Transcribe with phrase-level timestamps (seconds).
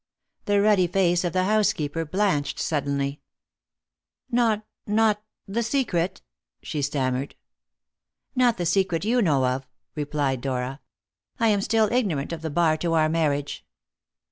[0.45, 3.21] The ruddy face of the housekeeper blanched suddenly.
[4.31, 6.23] "Not not the secret?"
[6.63, 7.35] she stammered.
[8.35, 10.79] "Not the secret you know of," replied Dora.
[11.39, 13.63] "I am still ignorant of the bar to our marriage."